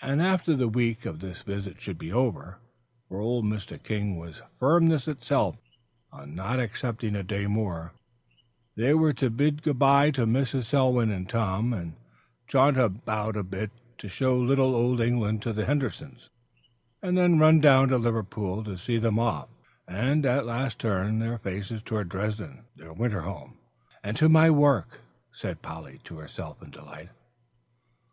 And 0.00 0.22
after 0.22 0.54
the 0.54 0.68
week 0.68 1.04
of 1.04 1.18
this 1.18 1.42
visit 1.42 1.80
should 1.80 1.98
be 1.98 2.12
over, 2.12 2.60
for 3.08 3.18
old 3.18 3.44
Mr. 3.44 3.76
King 3.82 4.16
was 4.16 4.40
firmness 4.60 5.08
itself 5.08 5.56
on 6.12 6.32
not 6.36 6.60
accepting 6.60 7.16
a 7.16 7.24
day 7.24 7.48
more, 7.48 7.92
they 8.76 8.94
were 8.94 9.12
to 9.14 9.30
bid 9.30 9.62
good 9.64 9.76
by 9.80 10.12
to 10.12 10.26
Mrs. 10.26 10.66
Selwyn 10.66 11.10
and 11.10 11.28
Tom, 11.28 11.72
and 11.72 11.96
jaunt 12.46 12.76
about 12.76 13.36
a 13.36 13.42
bit 13.42 13.72
to 13.98 14.08
show 14.08 14.36
a 14.36 14.38
little 14.46 14.76
of 14.76 14.76
Old 14.76 15.00
England 15.00 15.42
to 15.42 15.52
the 15.52 15.64
Hendersons, 15.64 16.30
and 17.02 17.18
then 17.18 17.40
run 17.40 17.60
down 17.60 17.88
to 17.88 17.98
Liverpool 17.98 18.62
to 18.62 18.78
see 18.78 18.98
them 18.98 19.18
off, 19.18 19.48
and 19.88 20.24
at 20.24 20.46
last 20.46 20.78
turn 20.78 21.18
their 21.18 21.38
faces 21.38 21.82
toward 21.82 22.08
Dresden, 22.08 22.64
their 22.76 22.92
winter 22.92 23.22
home 23.22 23.58
"and 24.04 24.16
to 24.18 24.28
my 24.28 24.50
work!" 24.52 25.00
said 25.32 25.62
Polly 25.62 25.98
to 26.04 26.18
herself 26.18 26.62
in 26.62 26.70
delight. 26.70 27.08